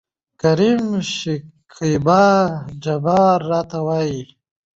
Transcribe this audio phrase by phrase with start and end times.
[0.41, 0.83] کريم:
[1.15, 2.23] شکيبا
[2.83, 4.21] جبار راته وايي.